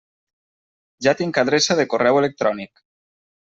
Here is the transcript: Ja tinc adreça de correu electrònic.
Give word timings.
Ja 1.07 1.13
tinc 1.21 1.39
adreça 1.43 1.79
de 1.83 1.87
correu 1.95 2.21
electrònic. 2.25 2.87